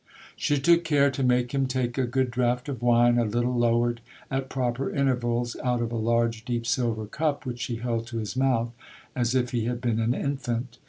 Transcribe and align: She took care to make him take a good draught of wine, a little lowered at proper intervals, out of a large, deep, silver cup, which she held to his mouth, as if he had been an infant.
She 0.35 0.59
took 0.59 0.83
care 0.83 1.11
to 1.11 1.21
make 1.21 1.51
him 1.51 1.67
take 1.67 1.95
a 1.95 2.07
good 2.07 2.31
draught 2.31 2.67
of 2.67 2.81
wine, 2.81 3.19
a 3.19 3.23
little 3.23 3.53
lowered 3.55 4.01
at 4.31 4.49
proper 4.49 4.89
intervals, 4.91 5.55
out 5.63 5.79
of 5.79 5.91
a 5.91 5.95
large, 5.95 6.43
deep, 6.43 6.65
silver 6.65 7.05
cup, 7.05 7.45
which 7.45 7.59
she 7.59 7.75
held 7.75 8.07
to 8.07 8.17
his 8.17 8.35
mouth, 8.35 8.71
as 9.15 9.35
if 9.35 9.51
he 9.51 9.65
had 9.65 9.79
been 9.79 9.99
an 9.99 10.15
infant. 10.15 10.79